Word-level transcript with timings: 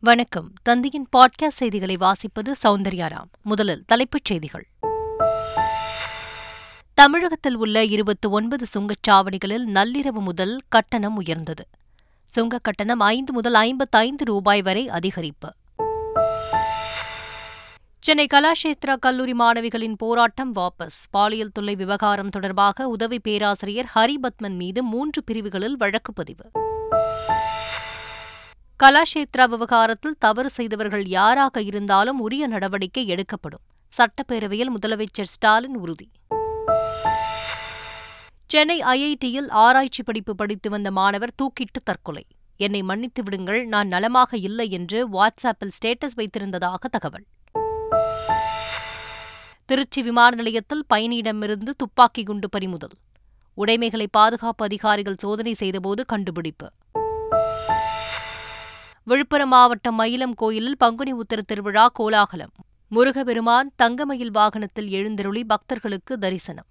வணக்கம். 0.00 0.52
தந்தியின் 0.68 1.06
பாட்காஸ்ட் 1.16 1.48
செய்திகளை 1.48 1.96
வாசிப்பது 1.96 2.52
சௌந்தர்யாராம் 2.62 3.30
முதலில் 3.42 3.84
தலைப்புச் 3.86 4.24
செய்திகள். 4.24 4.68
தமிழகத்தில் 6.94 7.56
உள்ள 7.56 7.84
இருபத்தி 7.84 8.28
ஒன்பது 8.28 8.66
சுங்கச்சாவடிகளில் 8.78 9.66
நள்ளிரவு 9.74 10.20
முதல் 10.20 10.60
கட்டணம் 10.68 11.16
உயர்ந்தது. 11.16 11.68
சுங்க 12.26 12.58
கட்டணம் 12.58 13.00
ஐந்து 13.00 13.32
முதல் 13.32 13.54
ஐம்பத்தைந்து 13.54 14.24
ரூபாய் 14.24 14.62
வரை 14.62 14.86
அதிகரிப்பு. 14.86 15.50
சென்னை 18.00 18.26
கலாஷேத்ரா 18.34 18.96
கல்லூரி 18.98 19.32
மாணவிகளின் 19.32 19.94
போராட்டம் 19.96 20.54
வாபஸ். 20.54 20.98
பாலியல் 21.10 21.52
தொல்லை 21.52 21.74
விவகாரம் 21.74 22.28
தொடர்பாக 22.28 22.88
உதவி 22.88 23.20
பேராசிரியர் 23.20 23.90
ஹரிபத்மன் 23.94 24.56
மீது 24.56 24.82
மூன்று 24.82 25.24
பிரிவுகளில் 25.24 25.76
வழக்கு 25.76 26.12
பதிவு. 26.12 26.50
கலாஷேத்ரா 28.82 29.44
விவகாரத்தில் 29.48 30.16
தவறு 30.18 30.50
செய்தவர்கள் 30.50 31.06
யாராக 31.06 31.62
இருந்தாலும் 31.62 32.20
உரிய 32.20 32.46
நடவடிக்கை 32.46 33.06
எடுக்கப்படும். 33.06 33.60
சட்டப்பேரவையில் 33.96 34.70
முதலமைச்சர் 34.74 35.30
ஸ்டாலின் 35.34 35.76
உறுதி. 35.76 36.10
சென்னை 38.46 38.80
ஐஐடியில் 38.80 39.48
ஆராய்ச்சி 39.48 40.02
படிப்பு 40.02 40.34
படித்து 40.34 40.70
வந்த 40.70 40.90
மாணவர் 40.90 41.34
தூக்கிட்டு 41.42 41.80
தற்கொலை. 41.84 42.26
என்னை 42.56 42.82
மன்னித்து 42.82 43.22
விடுங்கள் 43.22 43.66
நான் 43.66 43.88
நலமாக 43.88 44.36
இல்லை 44.36 44.70
என்று 44.70 45.08
வாட்ஸ்ஆப்பில் 45.08 45.74
ஸ்டேட்டஸ் 45.78 46.16
வைத்திருந்ததாக 46.16 46.88
தகவல். 46.90 47.26
திருச்சி 49.66 50.02
விமான 50.02 50.34
நிலையத்தில் 50.34 50.84
பயணியிடமிருந்து 50.94 51.70
துப்பாக்கி 51.76 52.22
குண்டு 52.22 52.48
பறிமுதல். 52.48 52.96
உடைமைகளை 53.54 54.08
பாதுகாப்பு 54.10 54.64
அதிகாரிகள் 54.64 55.18
சோதனை 55.18 55.54
செய்தபோது 55.54 56.04
கண்டுபிடிப்பு. 56.04 56.68
விழுப்புரம் 59.08 59.48
மாவட்டம் 59.48 60.00
மயிலம் 60.00 60.34
கோயிலில் 60.34 60.76
பங்குனி 60.76 61.12
உத்தர 61.12 61.42
திருவிழா 61.42 61.88
கோலாகலம். 61.88 62.52
முருகபெருமான் 62.88 63.72
தங்கமயில் 63.76 64.30
வாகனத்தில் 64.30 64.88
எழுந்தருளி 64.88 65.44
பக்தர்களுக்கு 65.44 66.18
தரிசனம். 66.18 66.66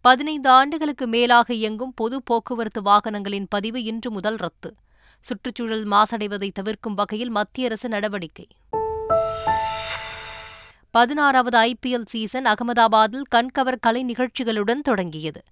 பதினைந்து 0.00 0.50
ஆண்டுகளுக்கு 0.50 1.06
மேலாக 1.06 1.54
இயங்கும் 1.54 1.92
பொது 1.94 2.22
போக்குவரத்து 2.22 2.82
வாகனங்களின் 2.82 3.46
பதிவு 3.48 3.82
இன்று 3.82 4.10
முதல் 4.10 4.36
ரத்து. 4.36 4.74
சுற்றுச்சூழல் 5.20 5.88
மாசடைவதை 5.88 6.50
தவிர்க்கும் 6.52 6.94
வகையில் 6.94 7.30
மத்திய 7.30 7.66
அரசு 7.66 7.88
நடவடிக்கை. 7.88 8.46
பதினாறாவது 10.90 11.58
ஐபிஎல் 11.58 12.06
சீசன் 12.06 12.44
அகமதாபாத்தில் 12.44 13.22
கண்கவர் 13.34 13.80
கலை 13.80 14.04
நிகழ்ச்சிகளுடன் 14.04 14.80
தொடங்கியது. 14.80 15.42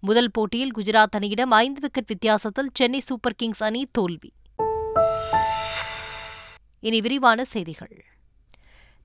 முதல் 0.00 0.30
போட்டியில் 0.30 0.76
குஜராத் 0.76 1.16
அணியிடம் 1.16 1.50
ஐந்து 1.50 1.80
விக்கெட் 1.80 2.06
வித்தியாசத்தில் 2.06 2.70
சென்னை 2.74 3.00
சூப்பர் 3.00 3.34
கிங்ஸ் 3.34 3.62
அணி 3.62 3.86
தோல்வி. 3.92 4.32
இனி 6.80 7.00
விரிவான 7.00 7.44
செய்திகள். 7.44 8.04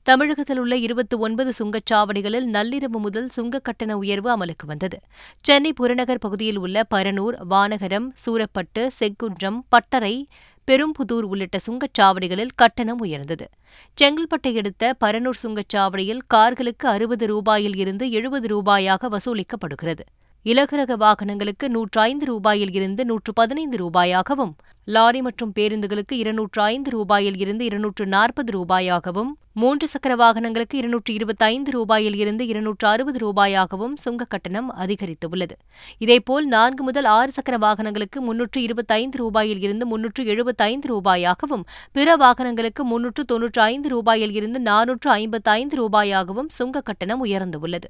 தமிழகத்தில் 0.04 0.58
உள்ள 0.58 0.76
இருபத்தி 0.76 1.18
ஒன்பது 1.18 1.54
சுங்கச்சாவடிகளில் 1.64 2.46
நள்ளிரவு 2.54 2.88
முதல் 2.88 3.30
சுங்க 3.30 3.60
கட்டண 3.60 3.98
உயர்வு 3.98 4.38
அமலுக்கு 4.38 4.66
வந்தது. 4.66 5.00
சென்னை 5.42 5.74
புறநகர் 5.74 6.20
பகுதியில் 6.20 6.58
உள்ள 6.58 6.84
பரனூர் 6.96 7.36
வானகரம் 7.50 8.08
சூரப்பட்டு 8.14 8.92
செக்குன்றம் 9.00 9.60
பட்டறை 9.70 10.28
பெரும்புதூர் 10.72 11.22
உள்ளிட்ட 11.22 11.60
சுங்கச்சாவடிகளில் 11.70 12.50
கட்டணம் 12.56 13.00
உயர்ந்தது. 13.00 13.50
செங்கல்பட்டை 13.94 14.58
அடுத்த 14.58 14.96
பரனூர் 15.06 15.40
சுங்கச்சாவடியில் 15.44 16.20
கார்களுக்கு 16.34 16.88
அறுபது 16.88 17.42
ரூபாயில் 17.42 17.78
இருந்து 17.78 18.12
எழுபது 18.12 18.48
ரூபாயாக 18.58 19.18
வசூலிக்கப்படுகிறது. 19.18 20.04
இலகுரக 20.46 20.96
வாகனங்களுக்கு 20.96 21.66
நூற்று 21.70 22.00
ஐந்து 22.02 22.26
ரூபாயில் 22.26 22.70
இருந்து 22.76 23.06
நூற்று 23.06 23.32
பதினைந்து 23.34 23.78
ரூபாயாகவும் 23.78 24.54
லாரி 24.88 25.22
மற்றும் 25.22 25.52
பேருந்துகளுக்கு 25.56 26.16
இருநூற்று 26.16 26.62
ஐந்து 26.64 26.90
ரூபாயில் 26.96 27.38
இருந்து 27.44 27.64
இருநூற்று 27.66 28.06
நாற்பது 28.06 28.52
ரூபாயாகவும் 28.58 29.32
மூன்று 29.54 29.88
சக்கர 29.88 30.16
வாகனங்களுக்கு 30.16 30.76
இருநூற்று 30.78 31.12
இருபத்தைந்து 31.14 31.72
ரூபாயில் 31.78 32.16
இருந்து 32.16 32.44
இருநூற்று 32.48 32.88
அறுபது 32.88 33.20
ரூபாயாகவும் 33.26 33.96
சுங்க 33.96 34.30
கட்டணம் 34.30 34.70
அதிகரித்துள்ளது. 34.84 35.56
இதேபோல் 35.98 36.48
நான்கு 36.48 36.84
முதல் 36.84 37.10
ஆறு 37.18 37.32
சக்கர 37.32 37.58
வாகனங்களுக்கு 37.58 38.22
முன்னூற்று 38.22 38.62
இருபத்தைந்து 38.62 39.20
ரூபாயில் 39.24 39.64
இருந்து 39.68 39.86
முன்னூற்று 39.86 40.24
எழுபத்தைந்து 40.26 40.90
ரூபாயாகவும் 40.94 41.66
பிற 41.92 42.16
வாகனங்களுக்கு 42.16 42.84
முன்னூற்று 42.84 43.24
தொன்னூற்று 43.24 43.62
ஐந்து 43.72 43.90
ரூபாயில் 43.96 44.36
இருந்து 44.42 44.62
நானூற்று 44.62 45.12
ஐம்பத்தைந்து 45.22 45.76
ரூபாயாகவும் 45.84 46.52
சுங்க 46.60 46.82
கட்டணம் 46.82 47.26
உயர்ந்துள்ளது. 47.26 47.90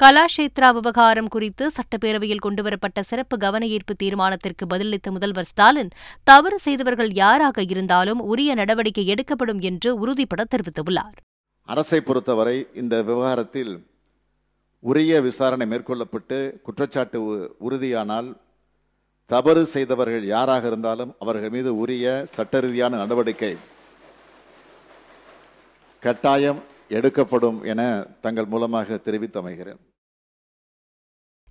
கலாஷேத்ரா 0.00 0.68
விவகாரம் 0.72 1.28
குறித்து 1.28 1.70
சட்டப்பேரவையில் 1.76 2.42
கொண்டுவரப்பட்ட 2.46 3.02
சிறப்பு 3.02 3.36
கவன 3.36 3.66
ஈர்ப்பு 3.66 3.94
தீர்மானத்திற்கு 4.02 4.64
பதிலளித்த 4.68 5.10
முதல்வர் 5.10 5.44
ஸ்டாலின் 5.44 5.90
தவறு 6.24 6.58
செய்தவர்கள் 6.58 7.12
யாராக 7.12 7.62
இருந்தாலும் 7.62 8.20
உரிய 8.20 8.54
நடவடிக்கை 8.54 9.06
எடுக்கப்படும் 9.06 9.60
என்று 9.60 9.98
உறுதிபட 9.98 10.44
தெரிவித்துள்ளார். 10.44 11.16
அரசை 11.62 12.00
பொறுத்தவரை 12.00 12.66
இந்த 12.74 13.02
விவகாரத்தில் 13.02 13.72
உரிய 14.80 15.20
விசாரணை 15.20 15.66
மேற்கொள்ளப்பட்டு 15.66 16.60
குற்றச்சாட்டு 16.62 17.18
உறுதியானால் 17.60 18.28
தவறு 19.26 19.66
செய்தவர்கள் 19.66 20.24
யாராக 20.24 20.66
இருந்தாலும் 20.66 21.14
அவர்கள் 21.18 21.50
மீது 21.50 21.76
உரிய 21.76 22.26
சட்ட 22.26 22.60
ரீதியான 22.60 22.96
நடவடிக்கை 22.96 23.56
கட்டாயம் 26.00 26.60
எடுக்கப்படும் 26.96 27.58
என 27.72 27.82
தங்கள் 28.24 28.50
மூலமாக 28.54 28.98
தெரிவித்தமைகிறேன் 29.06 29.80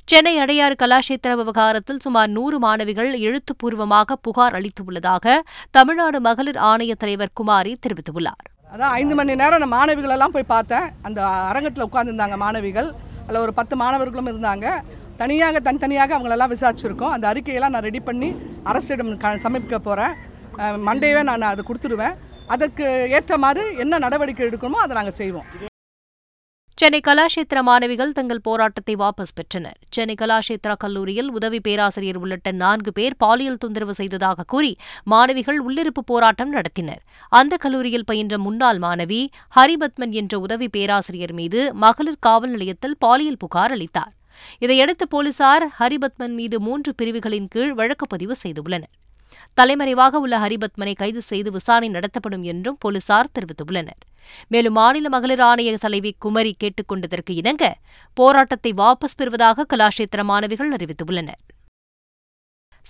சென்னை 0.07 0.33
அடையாறு 0.41 0.75
கலாஷேத்திர 0.81 1.31
விவகாரத்தில் 1.39 2.01
சுமார் 2.03 2.29
நூறு 2.35 2.57
மாணவிகள் 2.65 3.11
எழுத்துப்பூர்வமாக 3.27 4.17
புகார் 4.25 4.55
அளித்துள்ளதாக 4.57 5.35
தமிழ்நாடு 5.77 6.19
மகளிர் 6.27 6.59
ஆணைய 6.71 6.93
தலைவர் 7.03 7.33
குமாரி 7.39 7.71
தெரிவித்துள்ளார். 7.85 8.45
அதான் 8.73 8.93
ஐந்து 8.99 9.15
மணி 9.19 9.35
நேரம் 9.41 9.61
நான் 9.63 9.73
மாணவிகள் 9.77 10.13
எல்லாம் 10.15 10.35
போய் 10.35 10.51
பார்த்தேன். 10.53 10.85
அந்த 11.07 11.19
அரங்கத்தில் 11.49 11.87
உட்காந்துருந்தாங்க 11.87 12.37
மாணவிகள். 12.43 12.89
அதில் 13.25 13.43
ஒரு 13.45 13.53
பத்து 13.59 13.75
மாணவர்களும் 13.81 14.29
இருந்தாங்க. 14.31 14.67
தனியாக 15.21 15.59
தனித்தனியாக 15.67 16.15
அவங்களெல்லாம் 16.17 16.53
விசாரிச்சிருக்கோம். 16.53 17.13
அந்த 17.15 17.25
அறிக்கையெல்லாம் 17.31 17.75
நான் 17.75 17.87
ரெடி 17.89 18.01
பண்ணி 18.09 18.29
அரசிடம் 18.71 19.11
சமர்ப்பிக்க 19.45 19.79
போகிறேன் 19.89 20.15
மண்டேவே 20.87 21.21
நான் 21.29 21.51
அதை 21.53 21.63
கொடுத்துருவேன் 21.67 22.15
அதற்கு 22.53 22.85
ஏற்ற 23.09 23.37
மாதிரி 23.37 23.75
என்ன 23.75 23.97
நடவடிக்கை 23.97 24.43
எடுக்கணுமோ 24.47 24.81
அதை 24.85 24.95
நாங்கள் 24.95 25.19
செய்வோம். 25.21 25.47
சென்னை 26.77 26.99
கலாஷேத்திர 27.07 27.59
மாணவிகள் 27.63 28.11
தங்கள் 28.11 28.41
போராட்டத்தை 28.41 28.95
வாபஸ் 28.95 29.35
பெற்றனர். 29.35 29.77
சென்னை 29.95 30.15
கலாஷேத்ரா 30.21 30.73
கல்லூரியில் 30.77 31.29
உதவி 31.31 31.59
பேராசிரியர் 31.59 32.17
உள்ளிட்ட 32.17 32.51
நான்கு 32.51 32.91
பேர் 32.93 33.15
பாலியல் 33.17 33.57
தொந்தரவு 33.57 33.93
செய்ததாக 33.93 34.45
கூறி 34.53 34.71
மாணவிகள் 35.13 35.59
உள்ளிருப்பு 35.67 36.01
போராட்டம் 36.05 36.51
நடத்தினர். 36.53 37.01
அந்த 37.29 37.57
கல்லூரியில் 37.57 38.05
பயின்ற 38.05 38.37
முன்னாள் 38.37 38.77
மாணவி 38.77 39.21
ஹரிபத்மன் 39.57 40.13
என்ற 40.21 40.39
உதவி 40.39 40.69
பேராசிரியர் 40.69 41.33
மீது 41.33 41.61
மகளிர் 41.85 42.23
காவல் 42.27 42.49
நிலையத்தில் 42.49 42.97
பாலியல் 42.99 43.41
புகார் 43.45 43.75
அளித்தார். 43.77 44.13
இதையடுத்து 44.59 45.07
போலீசார் 45.07 45.65
ஹரிபத்மன் 45.79 46.35
மீது 46.41 46.59
மூன்று 46.59 46.93
பிரிவுகளின் 46.95 47.47
கீழ் 47.47 47.73
வழக்கு 47.73 48.07
பதிவு 48.07 48.35
செய்துள்ளனர். 48.43 48.93
தலைமறைவாக 49.53 50.19
உள்ள 50.19 50.37
ஹரிபத்மனை 50.37 50.95
கைது 50.95 51.21
செய்து 51.21 51.51
விசாரணை 51.51 51.89
நடத்தப்படும் 51.89 52.43
என்றும் 52.43 52.77
போலீசார் 52.79 53.31
தெரிவித்துள்ளனர். 53.33 54.01
மேலும் 54.47 54.73
மாநில 54.73 55.09
மகளிர் 55.09 55.39
ஆணைய 55.39 55.77
தலைவி 55.77 56.15
குமரி 56.19 56.55
கேட்டுக் 56.57 56.87
கொண்டதற்கு 56.87 57.35
இணங்க 57.35 57.75
போராட்டத்தை 58.13 58.73
வாபஸ் 58.77 59.17
பெறுவதாக 59.17 59.65
கலாஷேத்திர 59.75 60.23
மாணவிகள் 60.23 60.71
அறிவித்துள்ளனர். 60.71 61.41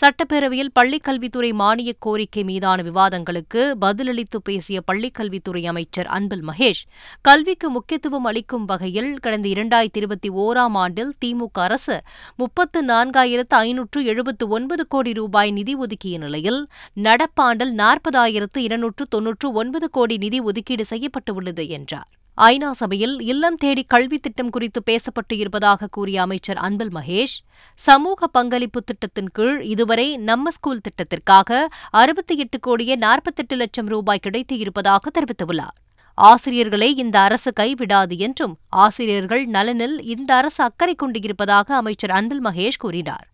சட்டப்பேரவையில் 0.02 0.72
பள்ளிக்கல்வித்துறை 0.80 1.50
மானியக் 1.54 2.00
கோரிக்கை 2.00 2.44
மீதான 2.44 2.82
விவாதங்களுக்கு 2.82 3.62
பதிலளித்து 3.82 4.38
பேசிய 4.44 4.82
பள்ளிக்கல்வித்துறை 4.92 5.66
அமைச்சர் 5.66 6.06
அன்பில் 6.08 6.44
மகேஷ் 6.48 6.82
கல்விக்கு 7.22 7.70
முக்கியத்துவம் 7.70 8.24
அளிக்கும் 8.24 8.66
வகையில் 8.66 9.20
கடந்த 9.20 9.50
இரண்டாயிரத்தி 9.50 9.98
இருபத்தி 9.98 10.30
ஓராம் 10.30 10.76
ஆண்டில் 10.76 11.14
திமுக 11.26 11.60
அரசு 11.60 11.98
முப்பத்து 12.36 12.82
நான்காயிரத்து 12.86 13.58
ஐநூற்று 13.60 14.04
எழுபத்து 14.06 14.48
ஒன்பது 14.48 14.88
கோடி 14.88 15.14
ரூபாய் 15.14 15.52
நிதி 15.52 15.76
ஒதுக்கிய 15.76 16.18
நிலையில் 16.18 16.62
நடப்பாண்டில் 17.04 17.74
நாற்பதாயிரத்து 17.76 18.58
இருநூற்று 18.58 19.06
தொன்னூற்று 19.08 19.52
ஒன்பது 19.52 19.90
கோடி 19.90 20.18
நிதி 20.18 20.40
ஒதுக்கீடு 20.42 20.86
செய்யப்பட்டுள்ளது 20.86 21.68
என்றார். 21.70 22.12
ஐநா 22.38 22.72
சபையில் 22.72 23.22
இல்லம் 23.22 23.56
தேடி 23.56 23.84
கல்வி 23.84 24.18
திட்டம் 24.18 24.50
குறித்து 24.50 24.84
பேசப்பட்டு 24.86 25.34
இருப்பதாக 25.38 25.88
கூறிய 25.88 26.22
அமைச்சர் 26.22 26.58
அன்பில் 26.58 26.92
மகேஷ் 26.96 27.36
சமூக 27.76 28.28
பங்களிப்பு 28.28 28.84
திட்டத்தின் 28.84 29.32
கீழ் 29.32 29.62
இதுவரை 29.62 30.18
நம்ம 30.18 30.52
ஸ்கூல் 30.52 30.82
திட்டத்திற்காக 30.88 31.66
அறுபத்தி 31.90 32.38
எட்டு 32.38 32.60
கோடியே 32.60 32.96
நாற்பத்தெட்டு 32.96 33.56
லட்சம் 33.56 33.86
ரூபாய் 33.86 34.20
கிடைத்து 34.20 34.58
இருப்பதாக 34.58 35.12
தெரிவித்துள்ளார். 35.20 35.78
ஆசிரியர்களை 36.14 36.96
இந்த 36.96 37.20
அரசு 37.20 37.54
கைவிடாது 37.60 38.18
என்றும் 38.18 38.58
ஆசிரியர்கள் 38.70 39.46
நலனில் 39.46 40.02
இந்த 40.02 40.36
அரசு 40.36 40.64
அக்கறை 40.64 40.96
கொண்டிருப்பதாக 40.96 41.76
அமைச்சர் 41.76 42.12
அன்பில் 42.12 42.46
மகேஷ் 42.46 42.80
கூறினார். 42.80 43.28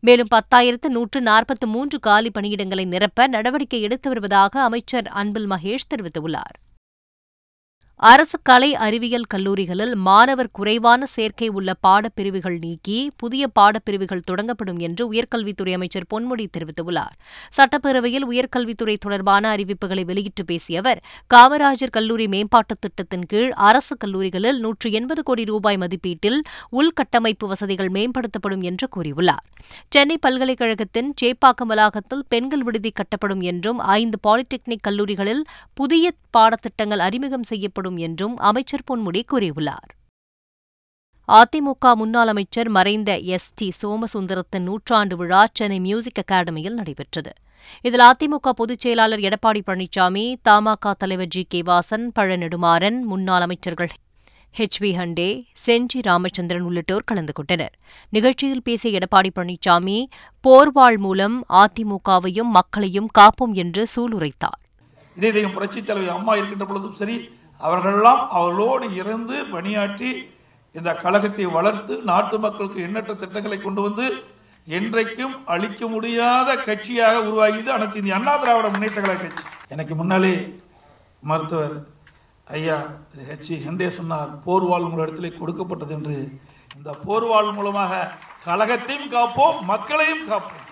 மேலும் 0.00 0.32
பத்தாயிரத்து 0.34 0.86
நூற்று 0.86 1.20
நாற்பத்து 1.20 1.66
மூன்று 1.66 1.98
காலி 1.98 2.30
பணியிடங்களை 2.38 2.86
நிரப்ப 2.86 3.26
நடவடிக்கை 3.26 3.80
எடுத்து 3.80 4.08
வருவதாக 4.08 4.62
அமைச்சர் 4.62 5.06
அன்பில் 5.06 5.50
மகேஷ் 5.50 5.90
தெரிவித்துள்ளார். 5.94 6.56
அரசு 7.98 8.38
கலை 8.42 8.74
அறிவியல் 8.74 9.24
கல்லூரிகளில் 9.24 9.94
மாணவர் 9.94 10.50
குறைவான 10.50 11.06
சேர்க்கை 11.06 11.48
உள்ள 11.48 11.74
பாடப்பிரிவுகள் 11.86 12.58
நீக்கி 12.58 13.10
புதிய 13.16 13.46
பாடப்பிரிவுகள் 13.60 14.20
தொடங்கப்படும் 14.30 14.78
என்று 14.78 15.12
உயர்கல்வித்துறை 15.12 15.72
அமைச்சர் 15.72 16.06
பொன்முடி 16.14 16.46
தெரிவித்துள்ளார். 16.56 17.14
சட்டப்பேரவையில் 17.56 18.26
உயர்கல்வித்துறை 18.30 18.96
தொடர்பான 18.96 19.56
அறிவிப்புகளை 19.56 20.04
வெளியிட்டு 20.04 20.44
பேசிய 20.44 20.78
அவர் 20.78 21.02
காமராஜர் 21.34 21.90
கல்லூரி 21.90 22.26
மேம்பாட்டுத் 22.26 22.80
திட்டத்தின் 22.80 23.26
கீழ் 23.26 23.50
அரசு 23.50 23.96
கல்லூரிகளில் 23.96 24.60
நூற்று 24.60 24.92
எண்பது 24.92 25.22
கோடி 25.22 25.44
ரூபாய் 25.44 25.76
மதிப்பீட்டில் 25.76 26.42
உள்கட்டமைப்பு 26.72 27.46
வசதிகள் 27.46 27.88
மேம்படுத்தப்படும் 27.88 28.60
என்று 28.60 28.88
கூறியுள்ளார். 28.96 29.44
சென்னை 29.90 30.18
பல்கலைக்கழகத்தின் 30.18 31.14
சேப்பாக்கம் 31.22 31.66
வளாகத்தில் 31.66 32.24
பெண்கள் 32.28 32.62
விடுதி 32.62 32.92
கட்டப்படும் 32.92 33.40
என்றும் 33.40 33.78
ஐந்து 33.78 34.18
பாலிடெக்னிக் 34.26 34.84
கல்லூரிகளில் 34.88 35.44
புதிய 35.74 36.12
பாடத்திட்டங்கள் 36.36 36.98
அறிமுகம் 36.98 37.42
செய்யப்படும் 37.42 37.84
செயல்படும் 37.86 37.96
என்றும் 37.96 38.36
அமைச்சர் 38.36 38.86
பொன்முடி 38.90 39.22
கூறியுள்ளார். 39.32 39.90
அதிமுக 41.28 41.94
முன்னாள் 41.94 42.26
அமைச்சர் 42.26 42.68
மறைந்த 42.68 43.18
எஸ் 43.18 43.52
டி 43.54 43.68
சோமசுந்தரத்தின் 43.82 44.66
நூற்றாண்டு 44.68 45.16
விழா 45.16 45.46
சென்னை 45.52 45.80
மியூசிக் 45.80 46.20
அகாடமியில் 46.22 46.78
நடைபெற்றது. 46.80 47.32
இதில் 47.82 48.04
அதிமுக 48.10 48.48
பொதுச் 48.54 48.80
செயலாளர் 48.80 49.18
எடப்பாடி 49.18 49.60
பழனிசாமி 49.66 50.24
தமாக 50.48 50.94
தலைவர் 50.98 51.26
ஜி 51.26 51.42
கே 51.48 51.62
வாசன் 51.62 52.06
பழநெடுமாறன் 52.18 52.98
முன்னாள் 53.02 53.40
அமைச்சர்கள் 53.40 53.92
ஹெச் 54.58 54.78
வி 54.80 54.90
ஹண்டே 54.98 55.30
செஞ்சி 55.66 55.98
ராமச்சந்திரன் 56.00 56.66
உள்ளிட்டோர் 56.68 57.08
கலந்து 57.08 57.32
கொண்டனர். 57.32 57.74
நிகழ்ச்சியில் 58.10 58.62
பேசிய 58.62 58.98
எடப்பாடி 58.98 59.30
பழனிசாமி 59.36 59.98
போர்வாள் 60.44 60.96
மூலம் 60.96 61.36
அதிமுகவையும் 61.62 62.52
மக்களையும் 62.58 63.10
காப்போம் 63.18 63.54
என்று 63.62 63.82
சூளுரைத்தார். 63.94 64.60
இதே 65.16 65.30
தெய்வம் 65.32 65.52
புரட்சி 65.52 65.80
தலைவி 65.82 66.08
அம்மா 66.08 66.32
இருக்கின்ற 66.36 66.64
பொழுதும் 66.64 66.96
சரி 67.00 67.16
அவர்களெல்லாம் 67.58 68.22
அவர்களோடு 68.30 68.94
இருந்து 68.94 69.36
பணியாற்றி 69.44 70.10
இந்த 70.72 70.90
கழகத்தை 70.94 71.46
வளர்த்து 71.46 71.94
நாட்டு 72.10 72.38
மக்களுக்கு 72.38 72.80
எண்ணற்ற 72.82 73.14
திட்டங்களை 73.14 73.58
கொண்டு 73.58 73.82
வந்து 73.82 74.06
என்றைக்கும் 74.66 75.34
அழிக்க 75.44 75.86
முடியாத 75.86 76.54
கட்சியாக 76.68 77.20
உருவாகியது 77.26 77.70
அனைத்து 77.76 77.98
இந்திய 78.00 78.16
அண்ணா 78.18 78.36
திராவிட 78.36 78.68
முன்னேற்ற 78.68 79.00
கழக 79.00 79.20
கட்சி. 79.22 79.44
எனக்கு 79.68 79.94
முன்னாலே 79.94 80.34
மருத்துவர் 81.20 81.76
ஐயா 82.56 82.76
திரு 83.10 83.24
ஹெச் 83.30 83.50
ஹெண்டே 83.66 83.88
சொன்னார் 83.98 84.30
போர்வால் 84.46 84.90
இடத்திலே 85.02 85.30
கொடுக்கப்பட்டது 85.38 85.94
என்று. 85.94 86.16
இந்த 86.76 86.90
போர்வாள் 87.06 87.50
மூலமாக 87.52 88.12
கழகத்தையும் 88.46 89.10
காப்போம் 89.14 89.60
மக்களையும் 89.72 90.24
காப்போம். 90.30 90.65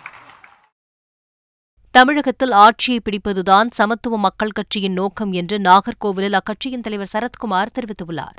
தமிழகத்தில் 1.96 2.54
ஆட்சியை 2.62 3.00
பிடிப்பதுதான் 3.06 3.68
சமத்துவ 3.76 4.16
மக்கள் 4.24 4.54
கட்சியின் 4.58 4.96
நோக்கம் 5.00 5.32
என்று 5.40 5.56
நாகர்கோவிலில் 5.66 6.36
அக்கட்சியின் 6.38 6.82
தலைவர் 6.86 7.10
சரத்குமார் 7.12 7.70
தெரிவித்துள்ளார். 7.76 8.38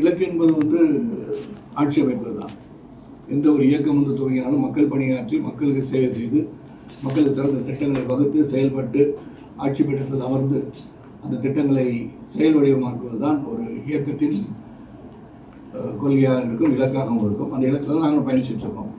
இலக்கு 0.00 0.22
என்பது 0.28 0.52
வந்து 0.60 0.80
ஆட்சி 1.80 1.98
அமைப்பதுதான். 2.04 2.54
எந்த 3.34 3.46
ஒரு 3.54 3.62
இயக்கம் 3.68 3.98
வந்து 3.98 4.14
துவங்கினாலும் 4.20 4.64
மக்கள் 4.66 4.90
பணியாற்றி 4.92 5.38
மக்களுக்கு 5.48 5.82
சேவை 5.90 6.08
செய்து 6.18 6.40
மக்களுக்கு 7.04 7.36
சிறந்த 7.38 7.60
திட்டங்களை 7.68 8.04
வகுத்து 8.12 8.46
செயல்பட்டு 8.52 9.02
ஆட்சி 9.66 9.84
பீடத்தில் 9.88 10.24
அமர்ந்து 10.28 10.60
அந்த 11.24 11.34
திட்டங்களை 11.44 11.86
செயல் 12.36 12.56
வடிவமாக்குவது 12.58 13.20
தான் 13.26 13.38
ஒரு 13.52 13.66
இயக்கத்தின் 13.88 14.38
கொள்கையாக 16.04 16.46
இருக்கும் 16.48 16.74
இலக்காகவும் 16.78 17.26
இருக்கும். 17.28 17.52
அந்த 17.54 17.64
இலக்கில் 17.72 18.06
நாங்கள் 18.06 18.26
பயணிச்சுட்டு 18.28 18.66
இருக்கோம். 18.66 18.90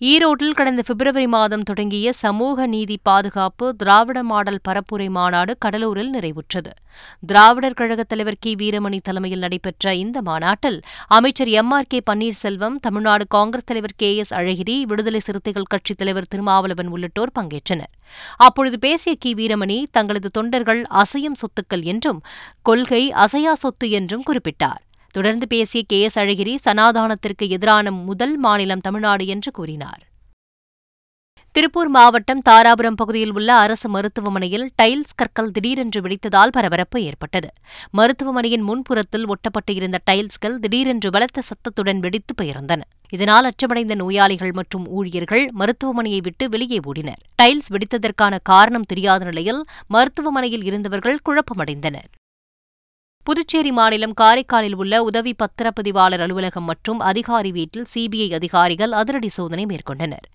ஈரோட்டில் 0.00 0.54
கடந்த 0.54 0.82
பிப்ரவரி 0.82 1.26
மாதம் 1.26 1.62
தொடங்கிய 1.62 2.12
சமூக 2.12 2.66
நீதி 2.66 2.98
பாதுகாப்பு 3.02 3.74
திராவிட 3.76 4.22
மாடல் 4.22 4.58
பரப்புரை 4.68 5.08
மாநாடு 5.10 5.56
கடலூரில் 5.58 6.12
நிறைவுற்றது. 6.14 6.70
திராவிடர் 7.26 7.72
கழகத் 7.72 8.08
தலைவர் 8.08 8.36
கி. 8.40 8.54
வீரமணி 8.54 8.98
தலைமையில் 9.02 9.38
நடைபெற்ற 9.38 9.94
இந்த 9.94 10.22
மாநாட்டில் 10.22 10.80
அமைச்சர் 11.06 11.48
M. 11.48 11.70
R. 11.70 11.84
K. 11.88 12.00
Panneerselvam 12.10 12.74
Tamil Nadu 12.80 13.26
Congress 13.28 13.64
தலைவர் 13.64 13.94
கே. 13.96 14.16
எஸ். 14.16 14.34
அழகிரி 14.34 14.82
விடுதலை 14.82 15.20
சிறுத்தைகள் 15.20 15.68
கட்சித் 15.68 15.98
தலைவர் 15.98 16.28
திருமாவளவன் 16.28 16.86
உள்ளிட்டோர் 16.86 17.32
பங்கேற்றனர். 17.40 17.92
அப்பொழுது 18.36 18.78
பேசிய 18.78 19.16
கி. 19.18 19.34
வீரமணி 19.34 19.84
தங்களது 19.90 20.30
தொண்டர்கள் 20.30 20.84
அசையும் 20.90 21.34
சொத்துக்கள் 21.34 21.82
என்றும் 21.82 22.22
கொள்கை 22.62 23.12
அசையா 23.12 23.54
சொத்து 23.54 23.90
என்றும் 23.90 24.22
குறிப்பிட்டார். 24.26 24.84
தொடர்ந்து 25.16 25.46
பேசிய 25.46 25.84
கே 25.86 26.00
எஸ் 26.00 26.18
அழகிரி 26.18 26.54
சனாதானத்திற்கு 26.64 27.44
எதிரான 27.48 27.90
முதல் 27.90 28.36
மாநிலம் 28.38 28.80
தமிழ்நாடு 28.80 29.26
என்று 29.26 29.50
கூறினார். 29.50 30.02
திருப்பூர் 31.52 31.88
மாவட்டம் 31.88 32.42
தாராபுரம் 32.48 32.96
பகுதியில் 32.96 33.32
உள்ள 33.32 33.50
அரசு 33.54 33.88
மருத்துவமனையில் 33.88 34.66
டைல்ஸ் 34.82 35.14
கற்கள் 35.14 35.50
திடீரென்று 35.50 36.00
வெடித்ததால் 36.00 36.52
பரபரப்பு 36.52 37.02
ஏற்பட்டது. 37.02 37.48
மருத்துவமனையின் 37.90 38.66
முன்புறத்தில் 38.68 39.26
ஒட்டப்பட்டு 39.26 39.72
இருந்த 39.74 40.00
டைல்ஸ்கள் 40.04 40.58
திடீரென்று 40.58 41.10
பலத்த 41.10 41.42
சத்தத்துடன் 41.42 41.98
வெடித்து 41.98 42.34
பெயர்ந்தன. 42.42 42.80
இதனால் 43.10 43.44
அச்சமடைந்த 43.44 43.94
நோயாளிகள் 43.94 44.52
மற்றும் 44.52 44.86
ஊழியர்கள் 44.88 45.46
மருத்துவமனையை 45.58 46.20
விட்டு 46.22 46.48
வெளியே 46.48 46.78
ஓடினர். 46.78 47.24
டைல்ஸ் 47.42 47.72
வெடித்ததற்கான 47.72 48.38
காரணம் 48.42 48.88
தெரியாத 48.88 49.24
நிலையில் 49.24 49.64
மருத்துவமனையில் 49.88 50.64
இருந்தவர்கள் 50.64 51.24
குழப்பமடைந்தனர். 51.28 52.10
புதுச்சேரி 53.26 53.70
மாநிலம் 53.72 54.12
காரைக்காலில் 54.20 54.74
உள்ள 54.74 55.02
உதவி 55.02 55.32
பத்திரப்பதிவாளர் 55.42 56.22
அலுவலகம் 56.24 56.64
மற்றும் 56.64 57.00
அதிகாரி 57.00 57.50
வீட்டில் 57.52 57.86
சிபிஐ 57.94 58.28
அதிகாரிகள் 58.34 58.92
அதிரடி 58.92 59.28
சோதனை 59.28 59.64
மேற்கொண்டனர். 59.66 60.26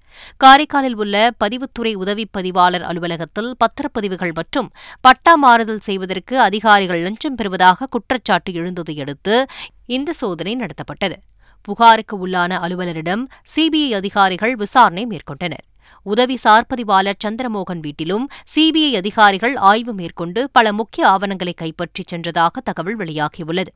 காரைக்காலில் 0.44 0.98
உள்ள 1.04 1.16
பதிவுத்துறை 1.44 1.94
உதவி 1.94 2.26
பதிவாளர் 2.38 2.86
அலுவலகத்தில் 2.90 3.50
பத்திரப்பதிவுகள் 3.62 4.34
மற்றும் 4.34 4.70
பட்டா 5.02 5.36
மாறுதல் 5.36 5.82
செய்வதற்கு 5.88 6.38
அதிகாரிகள் 6.40 7.02
லஞ்சம் 7.02 7.36
பெறுவதாக 7.36 7.90
குற்றச்சாட்டு 7.90 8.52
எழுந்ததையடுத்து 8.52 9.38
இந்த 9.86 10.14
சோதனை 10.14 10.56
நடத்தப்பட்டது. 10.56 11.20
புகாருக்கு 11.62 12.28
உள்ளான 12.28 12.52
அலுவலரிடம் 12.68 13.26
சிபிஐ 13.56 13.92
அதிகாரிகள் 13.94 14.56
விசாரணை 14.56 15.06
மேற்கொண்டனர். 15.06 15.66
உதவி 16.04 16.38
சார்பதிவாளர் 16.44 17.22
சந்திரமோகன் 17.24 17.80
வீட்டிலும் 17.80 18.28
சிபிஐ 18.56 18.96
அதிகாரிகள் 18.96 19.56
ஆய்வு 19.56 19.94
மேற்கொண்டு 19.94 20.50
பல 20.52 20.74
முக்கிய 20.74 21.08
ஆவணங்களை 21.08 21.54
கைப்பற்றிச் 21.54 22.16
சென்றதாக 22.16 22.62
தகவல் 22.64 22.98
வெளியாகியுள்ளது. 22.98 23.68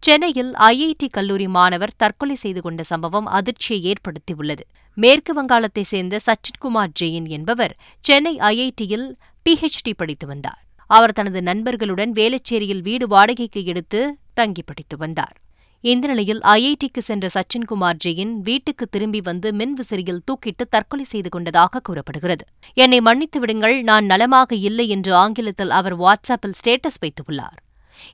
சென்னையில் 0.00 0.52
ஐஐடி 0.52 1.08
கல்லூரி 1.10 1.48
மாணவர் 1.48 1.96
தற்கொலை 1.96 2.34
செய்து 2.34 2.60
கொண்ட 2.62 2.82
சம்பவம் 2.82 3.26
அதிர்ச்சியை 3.26 3.92
ஏற்படுத்தியுள்ளது. 3.92 4.60
மேற்கு 4.94 5.42
வங்காளத்தைச் 5.42 5.90
சேர்ந்த 5.92 6.20
சச்சின்குமார் 6.26 6.92
ஜெயின் 7.00 7.28
என்பவர் 7.28 7.76
சென்னை 8.00 8.36
ஐஐடியில் 8.36 9.12
பிஹெச்டி 9.48 9.92
படித்து 9.96 10.26
வந்தார். 10.26 10.62
அவர் 10.86 11.12
தனது 11.12 11.42
நண்பர்களுடன் 11.42 12.12
வேலச்சேரியில் 12.12 12.82
வீடு 12.82 13.06
வாடகைக்கு 13.06 13.64
எடுத்து 13.64 14.16
தங்கி 14.34 14.62
படித்து 14.62 14.96
வந்தார். 14.96 15.36
இந்த 15.80 16.06
நிலையில் 16.06 16.40
ஐஐடிக்கு 16.40 16.98
சென்ற 16.98 17.26
சச்சின்குமார் 17.34 17.98
ஜெயின் 18.04 18.32
வீட்டுக்கு 18.38 18.86
திரும்பி 18.88 19.20
வந்து 19.20 19.52
மின்விசிறியில் 19.52 20.22
தூக்கிட்டு 20.28 20.64
தற்கொலை 20.70 21.04
செய்து 21.04 21.28
கொண்டதாக 21.28 21.80
கூறப்படுகிறது. 21.80 22.44
என்னை 22.74 23.00
மன்னித்து 23.00 23.40
விடுங்கள் 23.40 23.82
நான் 23.82 24.04
நலமாக 24.04 24.54
இல்லை 24.54 24.88
என்று 24.88 25.14
ஆங்கிலத்தில் 25.14 25.70
அவர் 25.70 25.96
வாட்ஸ்அப்பில் 26.00 26.56
ஸ்டேட்டஸ் 26.60 27.00
வைத்துள்ளார். 27.00 27.58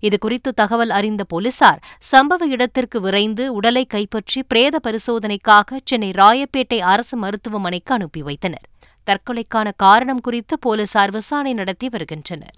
இதுகுறித்து 0.03 0.51
தகவல் 0.55 0.91
அறிந்த 0.91 1.25
போலீசார் 1.25 1.81
சம்பவ 2.13 2.47
இடத்திற்கு 2.47 3.01
விரைந்து 3.01 3.55
உடலை 3.55 3.85
கைப்பற்றி 3.85 4.43
பிரேத 4.43 4.81
பரிசோதனைக்காக 4.83 5.79
சென்னை 5.85 6.11
ராயப்பேட்டை 6.11 6.79
அரசு 6.79 7.17
மருத்துவமனைக்கு 7.17 7.95
அனுப்பி 7.95 8.23
வைத்தனர். 8.23 8.69
தற்கொலைக்கான 9.07 9.71
காரணம் 9.77 10.21
குறித்து 10.21 10.59
போலீசார் 10.59 11.11
விசாரணை 11.11 11.53
நடத்தி 11.53 11.89
வருகின்றனர். 11.89 12.57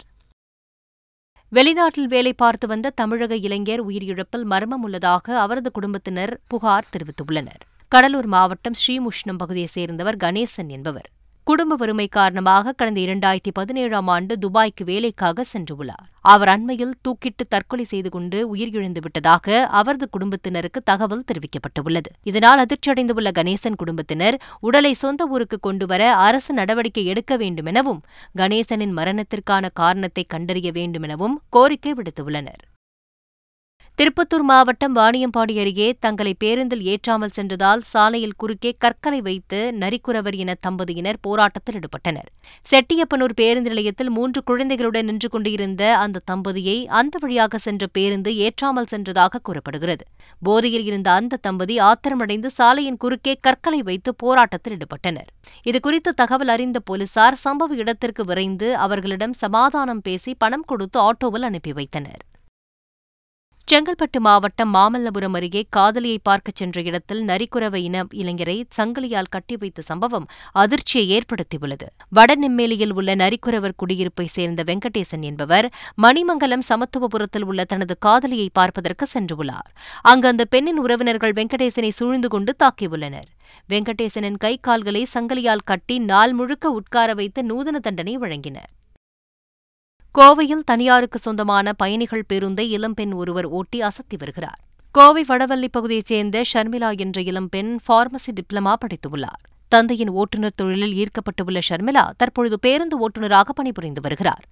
வெளிநாட்டில் 1.51 2.07
வேலை 2.07 2.33
பார்த்து 2.33 2.67
வந்த 2.67 2.89
தமிழக 2.89 3.35
இளைஞர் 3.35 3.87
உயிரிழப்பில் 3.87 4.43
மர்மம் 4.43 4.81
உள்ளதாக 4.81 5.39
அவரது 5.39 5.71
குடும்பத்தினர் 5.71 6.39
புகார் 6.47 6.89
தெரிவித்துள்ளனர். 6.91 7.61
கடலூர் 7.87 8.25
மாவட்டம் 8.25 8.73
ஸ்ரீமுஷ்ணம் 8.73 9.37
பகுதியைச் 9.37 9.69
சேர்ந்தவர் 9.69 10.17
கணேசன் 10.17 10.67
என்பவர். 10.67 11.09
குடும்ப 11.47 11.75
வறுமை 11.75 12.07
காரணமாக 12.07 12.71
கடந்த 12.71 12.99
இரண்டாயிரத்தி 13.01 13.51
பதினேழாம் 13.53 14.07
ஆண்டு 14.07 14.33
துபாய்க்கு 14.35 14.83
வேலைக்காக 14.83 15.45
சென்றுள்ளார் 15.53 16.07
அவர் 16.21 16.47
அண்மையில் 16.47 16.93
தூக்கிட்டு 17.07 17.43
தற்கொலை 17.49 17.85
செய்து 17.85 18.09
கொண்டு 18.09 18.55
உயிரிழந்து 18.55 19.01
விட்டதாக 19.01 19.65
அவரது 19.79 20.09
குடும்பத்தினருக்கு 20.09 20.81
தகவல் 20.83 21.23
தெரிவிக்கப்பட்டுள்ளது. 21.29 22.11
இதனால் 22.23 22.65
அதிர்ச்சியடைந்துள்ள 22.65 23.31
கணேசன் 23.39 23.75
குடும்பத்தினர் 23.75 24.37
உடலை 24.59 24.93
சொந்த 24.93 25.25
ஊருக்கு 25.25 25.59
கொண்டுவர 25.59 26.15
அரசு 26.15 26.53
நடவடிக்கை 26.53 27.05
எடுக்க 27.05 27.37
வேண்டுமெனவும் 27.37 28.01
கணேசனின் 28.37 28.97
மரணத்திற்கான 28.99 29.69
காரணத்தை 29.73 30.25
கண்டறிய 30.27 30.71
வேண்டுமெனவும் 30.71 31.41
கோரிக்கை 31.49 31.93
விடுத்துள்ளனர். 31.93 32.63
திருப்பத்தூர் 33.99 34.43
மாவட்டம் 34.49 34.95
வாணியம்பாடி 34.97 35.53
அருகே 35.61 35.85
தங்களை 36.05 36.33
பேருந்தில் 36.43 36.83
ஏற்றாமல் 36.91 37.33
சென்றதால் 37.37 37.81
சாலையில் 37.91 38.35
குறுக்கே 38.41 38.71
கற்களை 38.83 39.19
வைத்து 39.27 39.59
நரிக்குறவர் 39.81 40.35
இன 40.41 40.55
தம்பதியினர் 40.65 41.19
போராட்டத்தில் 41.27 41.77
ஈடுபட்டனர். 41.79 42.27
செட்டியப்பனூர் 42.71 43.33
பேருந்து 43.39 43.71
நிலையத்தில் 43.73 44.11
மூன்று 44.17 44.43
குழந்தைகளுடன் 44.49 45.09
நின்று 45.11 45.29
கொண்டிருந்த 45.35 45.81
அந்த 46.03 46.23
தம்பதியை 46.31 46.77
அந்த 46.99 47.23
வழியாக 47.25 47.61
சென்ற 47.65 47.89
பேருந்து 47.97 48.33
ஏற்றாமல் 48.45 48.91
சென்றதாக 48.93 49.41
கூறப்படுகிறது. 49.49 50.05
போதையில் 50.41 50.87
இருந்த 50.91 51.11
அந்த 51.19 51.41
தம்பதி 51.49 51.77
ஆத்திரமடைந்து 51.89 52.51
சாலையின் 52.59 53.01
குறுக்கே 53.05 53.35
கற்களை 53.47 53.81
வைத்து 53.89 54.13
போராட்டத்தில் 54.25 54.77
ஈடுபட்டனர். 54.79 55.29
இதுகுறித்து 55.71 56.13
தகவல் 56.23 56.53
அறிந்த 56.57 56.79
போலீசார் 56.91 57.41
சம்பவ 57.47 57.81
இடத்திற்கு 57.83 58.25
விரைந்து 58.31 58.69
அவர்களிடம் 58.87 59.37
சமாதானம் 59.43 60.05
பேசி 60.09 60.33
பணம் 60.45 60.69
கொடுத்து 60.71 60.99
ஆட்டோவில் 61.09 61.47
அனுப்பி 61.51 61.73
வைத்தனர். 61.81 62.23
செங்கல்பட்டு 63.71 64.19
மாவட்டம் 64.19 64.69
மாமல்லபுரம் 64.73 65.33
அருகே 65.33 65.61
காதலியை 65.69 66.19
பார்க்கச் 66.23 66.55
சென்ற 66.55 66.81
இடத்தில் 66.81 67.23
நரிக்குறவை 67.25 67.75
இன 67.75 68.03
இளைஞரை 68.13 68.63
சங்கிலியால் 68.77 69.29
கட்டி 69.29 69.55
வைத்த 69.57 69.81
சம்பவம் 69.81 70.27
அதிர்ச்சியை 70.51 71.05
ஏற்படுத்தியுள்ளது. 71.15 71.87
வடநெம்மேலியில் 72.15 72.93
உள்ள 72.93 73.15
நரிக்குறவர் 73.15 73.75
குடியிருப்பை 73.83 74.27
சேர்ந்த 74.27 74.63
வெங்கடேசன் 74.63 75.21
என்பவர் 75.21 75.67
மணிமங்கலம் 75.95 76.65
சமத்துவபுரத்தில் 76.69 77.43
உள்ள 77.43 77.63
தனது 77.63 77.97
காதலியை 77.97 78.47
பார்ப்பதற்கு 78.53 79.07
சென்றுள்ளார். 79.13 79.69
அங்கு 80.01 80.27
அந்த 80.27 80.45
பெண்ணின் 80.45 80.79
உறவினர்கள் 80.79 81.33
வெங்கடேசனை 81.33 81.89
சூழ்ந்து 81.89 82.27
கொண்டு 82.27 82.55
தாக்கியுள்ளனர். 82.63 83.29
வெங்கடேசனின் 83.69 84.37
கை 84.37 84.57
கால்களை 84.61 85.07
சங்கிலியால் 85.13 85.67
கட்டி 85.73 85.99
நாள் 85.99 86.33
முழுக்க 86.33 86.69
உட்கார 86.69 87.13
வைத்து 87.13 87.43
நூதன 87.43 87.79
தண்டனை 87.79 88.17
வழங்கினர். 88.17 88.71
கோவையில் 90.21 90.63
தனியாருக்கு 90.65 91.19
சொந்தமான 91.19 91.73
பயணிகள் 91.73 92.25
பேருந்தை 92.33 92.59
இளம்பெண் 92.59 93.11
ஒருவர் 93.11 93.45
ஓட்டி 93.45 93.79
அசத்தி 93.79 94.17
வருகிறார். 94.17 94.59
கோவை 94.91 95.25
வடவள்ளி 95.27 95.67
பகுதியைச் 95.71 96.05
சேர்ந்த 96.05 96.41
ஷர்மிளா 96.53 96.97
என்ற 96.97 97.21
இளம்பெண் 97.21 97.79
பார்மசி 97.87 98.31
டிப்ளமா 98.31 98.73
படித்துள்ளார். 98.85 99.43
தந்தையின் 99.67 100.09
ஓட்டுநர் 100.09 100.55
தொழிலில் 100.55 100.95
ஈர்க்கப்பட்டுள்ள 100.97 101.59
ஷர்மிளா 101.69 102.09
தற்பொழுது 102.17 102.59
பேருந்து 102.59 103.09
ஓட்டுநராக 103.09 103.49
பணிபுரிந்து 103.55 104.01
வருகிறார். 104.01 104.43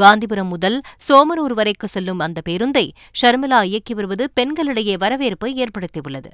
காந்திபுரம் 0.00 0.48
முதல் 0.48 0.80
சோமனூர் 1.08 1.54
வரைக்கு 1.54 1.84
செல்லும் 1.84 2.18
அந்த 2.18 2.40
பேருந்தை 2.48 2.88
ஷர்மிளா 3.22 3.62
இயக்கி 3.62 3.94
வருவது 3.94 4.30
பெண்களிடையே 4.40 4.98
வரவேற்பை 4.98 5.64
ஏற்படுத்தியுள்ளது. 5.64 6.30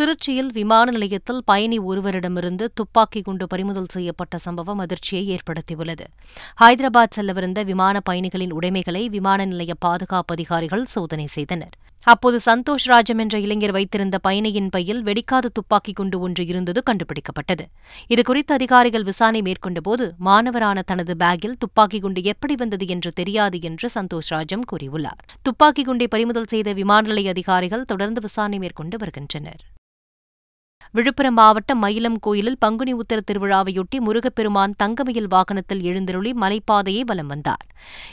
திருச்சியில் 0.00 0.48
விமான 0.52 0.90
நிலையத்தில் 0.90 1.42
பயணி 1.44 1.78
ஒருவரிடமிருந்து 1.78 2.64
துப்பாக்கி 2.74 3.22
குண்டு 3.22 3.46
பறிமுதல் 3.46 3.88
செய்யப்பட்ட 3.90 4.38
சம்பவம் 4.38 4.78
அதிர்ச்சியை 4.78 5.36
ஏற்படுத்தியுள்ளது. 5.36 6.04
ஹைதராபாத் 6.60 7.14
செல்லவிருந்த 7.16 7.64
விமான 7.64 8.00
பயணிகளின் 8.00 8.52
உடைமைகளை 8.52 9.08
விமான 9.08 9.44
நிலைய 9.44 9.74
பாதுகாப்பு 9.78 10.34
அதிகாரிகள் 10.34 10.84
சோதனை 10.84 11.26
செய்தனர். 11.26 11.74
அப்போது 12.04 12.40
சந்தோஷ் 12.44 12.84
ராஜம் 12.84 13.18
என்ற 13.18 13.38
இளைஞர் 13.38 13.70
வைத்திருந்த 13.70 14.18
பயணியின் 14.18 14.68
பையில் 14.68 15.02
வெடிக்காத 15.04 15.46
துப்பாக்கி 15.52 15.92
குண்டு 15.92 16.20
ஒன்று 16.20 16.46
இருந்தது 16.46 16.82
கண்டுபிடிக்கப்பட்டது. 16.90 17.64
இதுகுறித்து 18.08 18.52
அதிகாரிகள் 18.52 19.02
விசாரணை 19.02 19.42
மேற்கொண்டபோது 19.42 20.10
மாணவரான 20.18 20.82
தனது 20.82 21.16
பேக்கில் 21.16 21.56
துப்பாக்கி 21.58 22.00
குண்டு 22.00 22.22
எப்படி 22.22 22.54
வந்தது 22.54 22.86
என்று 22.86 23.12
தெரியாது 23.12 23.62
என்று 23.62 23.90
சந்தோஷ் 23.94 24.28
ராஜம் 24.28 24.64
கூறியுள்ளார். 24.72 25.24
துப்பாக்கி 25.42 25.84
குண்டை 25.84 26.08
பறிமுதல் 26.08 26.52
செய்த 26.54 26.72
விமான 26.72 27.08
நிலைய 27.08 27.30
அதிகாரிகள் 27.30 27.84
தொடர்ந்து 27.84 28.20
விசாரணை 28.20 28.58
மேற்கொண்டு 28.58 28.98
வருகின்றனர். 28.98 29.64
விழுப்புரம் 30.96 31.34
மாவட்டம் 31.34 31.82
மயிலம் 31.82 32.18
கோயிலில் 32.20 32.58
பங்குனி 32.58 32.92
உத்தர 32.92 33.20
திருவிழாவையொட்டி 33.30 33.98
முருகப்பெருமான் 33.98 34.74
தங்கமயில் 34.76 35.28
வாகனத்தில் 35.28 35.82
எழுந்தருளி 35.82 36.32
மலைப்பாதையை 36.32 37.00
வலம் 37.00 37.26
வந்தார். 37.26 37.64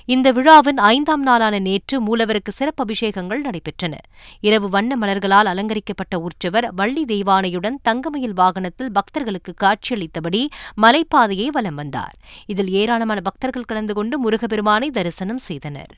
இந்த 0.05 0.31
விழாவின் 0.31 0.77
ஐந்தாம் 0.77 1.21
நாளான 1.21 1.59
நேற்று 1.59 2.01
மூலவருக்கு 2.01 2.51
சிறப்பு 2.51 2.85
அபிஷேகங்கள் 2.85 3.43
நடைபெற்றன. 3.47 3.93
இரவு 4.39 4.69
வண்ண 4.69 4.97
மலர்களால் 4.97 5.51
அலங்கரிக்கப்பட்ட 5.53 6.19
உற்சவர் 6.19 6.73
வள்ளி 6.73 7.05
தெய்வானையுடன் 7.05 7.79
தங்கமயில் 7.81 8.33
வாகனத்தில் 8.33 8.91
பக்தர்களுக்கு 8.91 9.53
காட்சியளித்தபடி 9.63 10.43
மலைப்பாதையை 10.81 11.47
வலம் 11.47 11.75
வந்தார். 11.75 12.15
இதில் 12.45 12.69
ஏராளமான 12.69 13.21
பக்தர்கள் 13.21 13.69
கலந்து 13.73 13.93
கொண்டு 13.93 14.17
முருகப்பெருமானை 14.19 14.89
தரிசனம் 14.89 15.43
செய்தனர். 15.49 15.93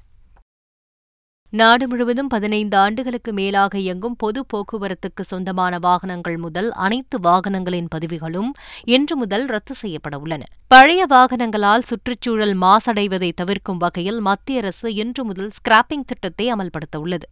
நாடு 1.60 1.88
முழுவதும் 1.88 2.28
பதினைந்து 2.28 2.78
ஆண்டுகளுக்கு 2.78 3.34
மேலாக 3.34 3.78
இயங்கும் 3.78 4.16
பொது 4.16 4.46
போக்குவரத்துக்கு 4.54 5.22
சொந்தமான 5.22 5.78
வாகனங்கள் 5.80 6.38
முதல் 6.38 6.72
அனைத்து 6.72 7.20
வாகனங்களின் 7.20 7.90
பதிவுகளும் 7.90 8.52
இன்று 8.86 9.16
முதல் 9.16 9.46
ரத்து 9.46 9.74
செய்யப்பட 9.74 10.20
உள்ளன. 10.20 10.44
பழைய 10.68 11.06
வாகனங்களால் 11.10 11.88
சுற்றுச்சூழல் 11.90 12.56
மாசடைவதை 12.62 13.32
தவிர்க்கும் 13.36 13.78
வகையில் 13.78 14.20
மத்திய 14.20 14.60
அரசு 14.60 14.94
இன்று 14.94 15.26
முதல் 15.26 15.52
ஸ்கிராப்பிங் 15.58 16.06
திட்டத்தை 16.06 16.54
அமல்படுத்த 16.54 16.98
உள்ளது. 16.98 17.28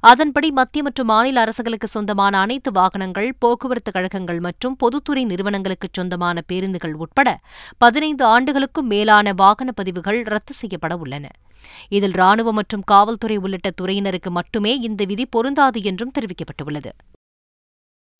அதன்படி 0.00 0.48
மத்திய 0.50 0.82
மற்றும் 0.82 1.10
மாநில 1.12 1.40
அரசுகளுக்கு 1.40 1.88
சொந்தமான 1.88 2.38
அனைத்து 2.38 2.72
வாகனங்கள் 2.72 3.28
போக்குவரத்து 3.38 3.92
கழகங்கள் 3.92 4.40
மற்றும் 4.40 4.76
பொதுத்துறை 4.76 5.24
நிறுவனங்களுக்கு 5.24 5.88
சொந்தமான 5.92 6.40
பேருந்துகள் 6.40 6.94
உட்பட 6.94 7.28
பதினைந்து 7.78 8.24
ஆண்டுகளுக்கும் 8.24 8.86
மேலான 8.86 9.32
வாகன 9.32 9.72
பதிவுகள் 9.72 10.20
ரத்து 10.22 10.54
செய்யப்பட 10.54 10.96
உள்ளன. 10.96 11.26
இதில் 11.88 12.18
ராணுவ 12.22 12.52
மற்றும் 12.52 12.84
காவல்துறை 12.86 13.36
உள்ளிட்ட 13.36 13.70
துறையினருக்கு 13.80 14.30
மட்டுமே 14.30 14.74
இந்த 14.88 15.04
விதி 15.04 15.26
பொருந்தாது 15.26 15.80
என்றும் 15.82 16.14
தெரிவிக்கப்பட்டுள்ளது. 16.18 16.92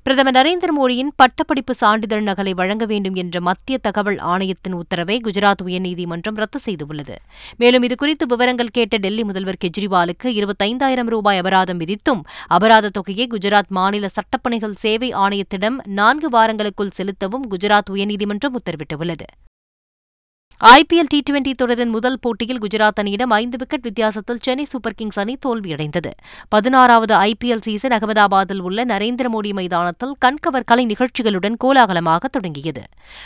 பிரதமர் 0.03 0.35
நரேந்திர 0.35 0.71
மோடியின் 0.79 1.11
பட்டப்படிப்பு 1.17 1.75
சான்றிதழ் 1.75 2.23
நகலை 2.23 2.55
வழங்க 2.55 2.85
வேண்டும் 2.85 3.15
என்ற 3.15 3.41
மத்திய 3.41 3.79
தகவல் 3.79 4.19
ஆணையத்தின் 4.19 4.73
உத்தரவை 4.73 5.21
குஜராத் 5.25 5.65
உயர்நீதிமன்றம் 5.65 6.35
ரத்து 6.35 6.59
செய்துள்ளது. 6.65 7.17
மேலும் 7.57 7.83
இதுகுறித்து 7.83 8.27
விவரங்கள் 8.27 8.73
கேட்ட 8.73 8.97
டெல்லி 8.97 9.25
முதல்வர் 9.25 9.61
கெஜ்ரிவாலுக்கு 9.65 10.25
இருபத்தைந்தாயிரம் 10.25 11.07
ரூபாய் 11.07 11.39
அபராதம் 11.39 11.81
விதித்தும் 11.81 12.23
அபராத 12.47 12.89
தொகையை 12.89 13.27
குஜராத் 13.31 13.69
மாநில 13.69 14.09
சட்டப்பணிகள் 14.17 14.75
சேவை 14.75 15.13
ஆணையத்திடம் 15.15 15.79
நான்கு 15.85 16.31
வாரங்களுக்குள் 16.31 16.91
செலுத்தவும் 16.91 17.51
குஜராத் 17.51 17.93
உயர்நீதிமன்றம் 17.93 18.57
உத்தரவிட்டுள்ளது. 18.57 19.29
ஐபிஎல் 20.65 21.09
டி 21.09 21.23
டுவெண்டி 21.31 21.53
தொடரின் 21.53 21.89
முதல் 21.89 22.19
போட்டியில் 22.21 22.59
குஜராத் 22.59 22.99
அணியிடம் 23.01 23.33
ஐந்து 23.33 23.57
விக்கெட் 23.59 23.83
வித்தியாசத்தில் 23.83 24.39
சென்னை 24.43 24.65
சூப்பர் 24.65 24.95
கிங்ஸ் 24.95 25.19
அணி 25.19 25.39
தோல்வியடைந்தது. 25.47 26.11
பதினாறாவது 26.49 27.15
ஐபிஎல் 27.15 27.61
சீசன் 27.61 27.91
அகமதாபாத்தில் 27.91 28.59
உள்ள 28.59 28.85
நரேந்திர 28.85 29.25
மோடி 29.33 29.53
மைதானத்தில் 29.53 30.15
கண்கவர் 30.25 30.65
கலை 30.65 30.87
நிகழ்ச்சிகளுடன் 30.87 31.57
கோலாகலமாக 31.65 32.29
தொடங்கியது. 32.29 32.83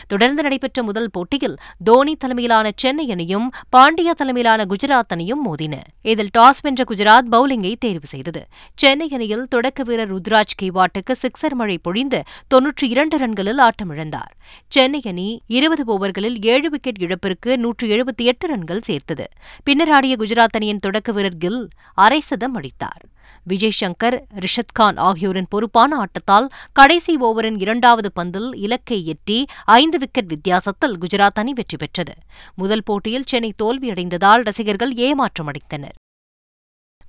தொடர்ந்து 0.07 0.43
நடைபெற்ற 0.43 0.83
முதல் 0.83 1.11
போட்டியில் 1.11 1.57
தோனி 1.85 2.17
தலைமையிலான 2.17 2.71
சென்னை 2.77 3.11
அணியும் 3.11 3.51
பாண்டியா 3.77 4.11
தலைமையிலான 4.11 4.65
குஜராத் 4.65 5.09
அணியும் 5.09 5.43
மோதின. 5.47 5.75
இதில் 6.03 6.31
டாஸ் 6.39 6.63
வென்ற 6.63 6.85
குஜராத் 6.89 7.33
பவுலிங்கை 7.33 7.75
தேர்வு 7.79 8.07
செய்தது. 8.07 8.47
சென்னை 8.75 9.09
அணியில் 9.13 9.45
தொடக்க 9.49 9.83
வீரர் 9.83 10.15
ருத்ராஜ் 10.15 10.57
கேவாட்டுக்கு 10.63 11.17
சிக்ஸர் 11.23 11.55
மழை 11.55 11.79
பொழிந்து 11.79 12.23
தொன்னூற்றி 12.55 12.89
இரண்டு 12.89 13.19
ரன்களில் 13.19 13.69
ஆட்டமிழந்தார். 13.69 14.33
சென்னை 14.69 15.03
அணி 15.05 15.43
இருபது 15.47 15.85
ஓவர்களில் 15.85 16.45
ஏழு 16.47 16.71
விக்கெட் 16.71 16.99
இழப்பு 16.99 17.23
இழப்பிற்கு 17.25 17.59
நூற்று 17.59 17.85
எழுபத்தி 17.89 18.25
எட்டு 18.25 18.47
ரன்கள் 18.47 18.81
சேர்த்தது. 18.81 19.27
பின்னர் 19.65 19.91
ஆடிய 19.91 20.17
குஜராத் 20.19 20.57
அணியின் 20.57 20.79
தொடக்க 20.79 21.13
வீரர் 21.13 21.39
கில் 21.39 21.69
அரை 21.95 22.21
சதம் 22.21 22.55
அடித்தார். 22.55 23.05
விஜய் 23.43 23.79
சங்கர் 23.81 24.17
ரிஷத் 24.41 24.75
கான் 24.75 24.97
ஆகியோரின் 24.97 25.49
பொறுப்பான 25.49 26.05
ஆட்டத்தால் 26.05 26.49
கடைசி 26.73 27.17
ஓவரின் 27.17 27.59
இரண்டாவது 27.59 28.11
பந்தில் 28.21 28.51
இலக்கை 28.57 29.07
எட்டி 29.07 29.39
ஐந்து 29.65 29.99
விக்கெட் 29.99 30.29
வித்தியாசத்தில் 30.29 30.99
குஜராத் 30.99 31.41
அணி 31.43 31.53
வெற்றி 31.53 31.77
பெற்றது. 31.77 32.15
முதல் 32.55 32.85
போட்டியில் 32.85 33.29
சென்னை 33.33 33.53
தோல்வியடைந்ததால் 33.63 34.45
ரசிகர்கள் 34.45 34.93
ஏமாற்றமடைந்தனர். 35.07 35.99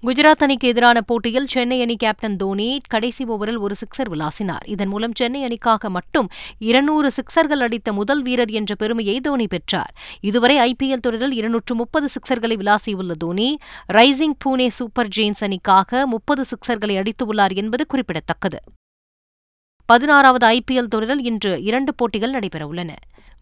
குஜராத் 0.05 0.43
அணிக்கு 0.43 0.67
எதிரான 0.67 1.01
போட்டியில் 1.01 1.47
சென்னை 1.47 1.81
அணி 1.81 1.95
கேப்டன் 1.95 2.35
தோனி 2.35 2.81
கடைசி 2.87 3.25
ஓவரில் 3.25 3.57
ஒரு 3.57 3.75
சிக்சர் 3.81 4.09
விளாசினார். 4.09 4.65
இதன் 4.65 4.87
மூலம் 4.87 5.11
சென்னை 5.15 5.43
அணிக்காக 5.43 5.89
மட்டும் 5.89 6.27
இருநூறு 6.57 7.11
சிக்சர்கள் 7.15 7.59
அடித்த 7.59 7.93
முதல் 7.93 8.21
வீரர் 8.21 8.49
என்ற 8.49 8.75
பெருமையை 8.75 9.21
தோனி 9.21 9.47
பெற்றார். 9.47 9.93
இதுவரை 10.19 10.75
ஐபிஎல் 10.75 10.99
தொடரில் 10.99 11.31
இருநூற்று 11.31 11.75
முப்பது 11.75 12.07
சிக்சர்களை 12.07 12.55
விளாசியுள்ள 12.55 13.11
Dhoni 13.11 13.57
Rising 13.93 14.37
Pune 14.45 14.67
Super 14.67 15.07
Giants 15.17 15.43
அணிக்காக 15.43 16.07
முப்பது 16.07 16.43
சிக்சர்களை 16.43 16.95
அடித்துள்ளார் 16.95 17.55
என்பது 17.55 17.85
குறிப்பிடத்தக்கது. 17.85 18.57
பதினாறாவது 19.85 20.47
ஐபிஎல் 20.47 20.87
தொடரில் 20.87 21.23
இன்று 21.23 21.63
இரண்டு 21.63 21.95
போட்டிகள் 21.95 22.31
நடைபெறவுள்ளன. 22.31 22.89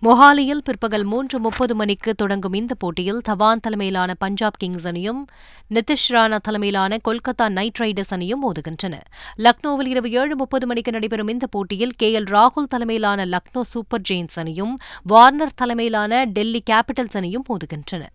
மொஹாலியில் 0.05 0.61
பிற்பகல் 0.63 1.03
மூன்று 1.03 1.39
முப்பது 1.39 1.75
மணிக்கு 1.75 2.15
தொடங்கும் 2.15 2.53
இந்த 2.53 2.75
போட்டியில் 2.75 3.21
தவான் 3.29 3.61
தலைமையிலான 3.61 4.13
பஞ்சாப் 4.13 4.57
கிங்ஸ் 4.57 4.87
அணியும் 4.87 5.25
நிதிஷ் 5.73 6.07
ராணா 6.09 6.37
தலைமையிலான 6.37 6.97
கொல்கத்தா 7.07 7.49
நைட் 7.49 7.77
ரைடர்ஸ் 7.77 8.09
அணியும் 8.09 8.41
மோதுகின்றன. 8.43 8.99
லக்னோவில் 9.37 9.85
இரவு 9.85 10.11
ஏழு 10.11 10.35
முப்பது 10.35 10.67
மணிக்கு 10.67 10.91
நடைபெறும் 10.91 11.27
இந்த 11.27 11.47
போட்டியில் 11.47 11.93
கே 11.97 12.19
எல் 12.19 12.23
ராகுல் 12.23 12.69
தலைமையிலான 12.69 13.25
லக்னோ 13.25 13.61
சூப்பர் 13.61 14.01
ஜெயின்ஸ் 14.09 14.39
அணியும் 14.39 14.77
வார்னர் 15.03 15.53
தலைமையிலான 15.55 16.23
டெல்லி 16.25 16.63
கேபிட்டல்ஸ் 16.69 17.17
அணியும் 17.17 17.45
மோதுகின்றன. 17.49 18.05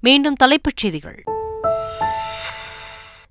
மீண்டும் 0.00 0.34
தலைப்புச் 0.34 0.76
செய்திகள். 0.76 1.22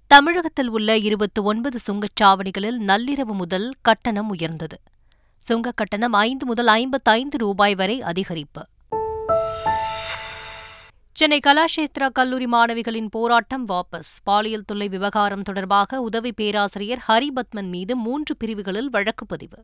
தமிழகத்தில் 0.08 0.70
உள்ள 0.70 0.98
இருபத்தி 0.98 1.42
ஒன்பது 1.42 1.80
சுங்கச்சாவடிகளில் 1.92 2.82
நள்ளிரவு 2.88 3.34
முதல் 3.42 3.74
கட்டணம் 3.82 4.30
உயர்ந்தது. 4.30 4.80
சுங்க 5.44 5.72
கட்டணம் 5.72 6.14
ஐந்து 6.14 6.46
முதல் 6.46 6.68
ஐம்பத்தைந்து 6.68 7.38
ரூபாய் 7.38 7.76
வரை 7.76 8.00
அதிகரிப்பு. 8.00 8.64
சென்னை 11.14 11.40
கலாஷேத்ரா 11.48 12.10
கல்லூரி 12.14 12.46
மாணவிகளின் 12.46 13.08
போராட்டம் 13.10 13.68
வாபஸ். 13.68 14.12
பாலியல் 14.24 14.66
தொல்லை 14.66 14.88
விவகாரம் 14.88 15.42
தொடர்பாக 15.42 16.02
உதவி 16.02 16.32
பேராசிரியர் 16.32 17.04
ஹரிபத்மன் 17.08 17.70
மீது 17.70 17.96
மூன்று 17.96 18.38
பிரிவுகளில் 18.38 18.90
வழக்கு 18.90 19.26
பதிவு. 19.26 19.64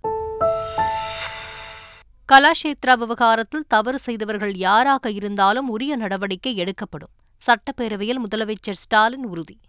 கலாஷேத்ரா 2.34 2.94
விவகாரத்தில் 2.98 3.66
தவறு 3.68 4.00
செய்தவர்கள் 4.00 4.56
யாராக 4.56 5.12
இருந்தாலும் 5.12 5.70
உரிய 5.70 5.96
நடவடிக்கை 5.96 6.56
எடுக்கப்படும். 6.56 7.10
சட்டப்பேரவையில் 7.46 8.20
முதலமைச்சர் 8.30 8.80
ஸ்டாலின் 8.84 9.26
உறுதி. 9.26 9.60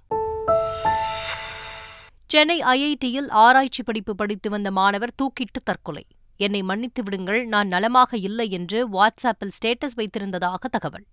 சென்னை 2.32 2.60
ஐஐடியில் 2.60 3.28
ஆராய்ச்சி 3.30 3.82
படிப்பு 3.82 4.14
படித்து 4.14 4.50
வந்த 4.50 4.70
மாணவர் 4.70 5.12
தூக்கிட்டு 5.22 5.60
தற்கொலை. 5.64 6.06
என்னை 6.36 6.62
மன்னித்து 6.62 7.02
விடுங்கள் 7.02 7.46
நான் 7.46 7.68
நலமாக 7.68 8.16
இல்லை 8.16 8.50
என்று 8.50 8.88
வாட்ஸ்ஆப்பில் 8.88 9.54
ஸ்டேட்டஸ் 9.58 9.96
வைத்திருந்ததாக 9.96 10.68
தகவல். 10.70 11.06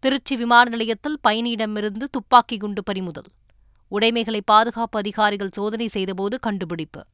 திருச்சி 0.00 0.36
விமான 0.36 0.68
நிலையத்தில் 0.68 1.18
பயணியிடமிருந்து 1.28 2.02
துப்பாக்கி 2.10 2.56
குண்டு 2.56 2.82
பறிமுதல். 2.82 3.28
உடைமைகளை 3.88 4.40
பாதுகாப்பு 4.44 4.98
அதிகாரிகள் 4.98 5.52
சோதனை 5.52 5.88
செய்தபோது 5.88 6.38
கண்டுபிடிப்பு. 6.38 7.04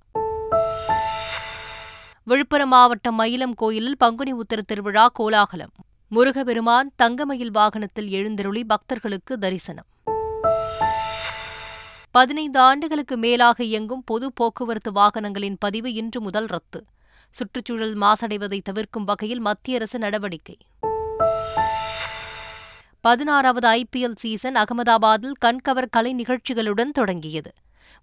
விழுப்புரம் 2.24 2.68
மாவட்டம் 2.68 3.20
மயிலம் 3.20 3.54
கோயிலில் 3.54 3.96
பங்குனி 3.96 4.32
உத்தர 4.32 4.62
திருவிழா 4.62 5.10
கோலாகலம். 5.12 5.74
முருகபெருமான் 6.08 6.92
தங்கமயில் 6.96 7.50
வாகனத்தில் 7.50 8.08
எழுந்தருளி 8.08 8.64
பக்தர்களுக்கு 8.64 9.38
தரிசனம். 9.38 9.86
பதினைந்து 12.18 12.60
ஆண்டுகளுக்கு 12.60 13.16
மேலாக 13.16 13.64
இயங்கும் 13.64 14.02
பொது 14.04 14.32
போக்குவரத்து 14.32 14.92
வாகனங்களின் 14.92 15.56
பதிவு 15.58 15.92
இன்று 15.92 16.20
முதல் 16.20 16.46
ரத்து. 16.46 16.84
சுற்றுச்சூழல் 17.30 17.98
மாசடைவதை 17.98 18.60
தவிர்க்கும் 18.62 19.04
வகையில் 19.04 19.40
மத்திய 19.40 19.76
அரசு 19.76 19.98
நடவடிக்கை. 19.98 20.56
பதினாறாவது 23.00 23.68
ஐபிஎல் 23.68 24.16
சீசன் 24.16 24.54
அகமதாபாத்தில் 24.54 25.32
கண்கவர் 25.44 25.88
கலை 25.90 26.14
நிகழ்ச்சிகளுடன் 26.14 26.90
தொடங்கியது. 26.90 27.52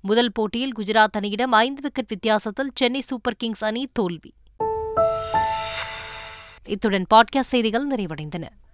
முதல் 0.01 0.31
போட்டியில் 0.31 0.77
குஜராத் 0.77 1.17
அணியிடம் 1.17 1.51
ஐந்து 1.51 1.81
விக்கெட் 1.81 2.07
வித்தியாசத்தில் 2.07 2.71
சென்னை 2.75 3.01
சூப்பர் 3.01 3.35
கிங்ஸ் 3.35 3.63
அணி 3.63 3.87
தோல்வி. 3.93 4.33
இத்துடன் 6.65 7.05
பாட்காஸ்ட் 7.13 7.51
செய்திகள் 7.53 7.87
நிறைவடைந்தன. 7.87 8.47